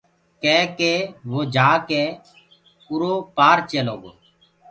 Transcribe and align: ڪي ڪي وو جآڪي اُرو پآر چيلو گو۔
ڪي 0.43 0.57
ڪي 0.77 0.93
وو 1.31 1.41
جآڪي 1.53 2.03
اُرو 2.89 3.13
پآر 3.37 3.57
چيلو 3.69 3.95
گو۔ 4.01 4.11